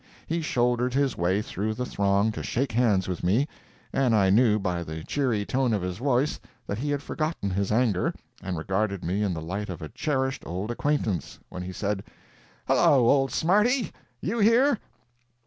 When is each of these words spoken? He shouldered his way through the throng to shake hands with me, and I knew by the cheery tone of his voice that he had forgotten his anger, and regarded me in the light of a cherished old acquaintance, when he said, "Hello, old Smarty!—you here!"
He 0.25 0.41
shouldered 0.41 0.95
his 0.95 1.15
way 1.15 1.43
through 1.43 1.75
the 1.75 1.85
throng 1.85 2.31
to 2.31 2.41
shake 2.41 2.71
hands 2.71 3.07
with 3.07 3.23
me, 3.23 3.47
and 3.93 4.15
I 4.15 4.31
knew 4.31 4.57
by 4.57 4.81
the 4.81 5.03
cheery 5.03 5.45
tone 5.45 5.73
of 5.75 5.83
his 5.83 5.99
voice 5.99 6.39
that 6.65 6.79
he 6.79 6.89
had 6.89 7.03
forgotten 7.03 7.51
his 7.51 7.71
anger, 7.71 8.11
and 8.41 8.57
regarded 8.57 9.03
me 9.05 9.21
in 9.21 9.35
the 9.35 9.43
light 9.43 9.69
of 9.69 9.79
a 9.79 9.89
cherished 9.89 10.41
old 10.43 10.71
acquaintance, 10.71 11.37
when 11.49 11.61
he 11.61 11.71
said, 11.71 12.03
"Hello, 12.67 13.07
old 13.07 13.31
Smarty!—you 13.31 14.39
here!" 14.39 14.79